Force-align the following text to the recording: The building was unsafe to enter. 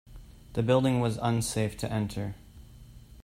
The 0.53 0.63
building 0.63 0.99
was 0.99 1.19
unsafe 1.21 1.77
to 1.77 1.91
enter. 1.93 2.33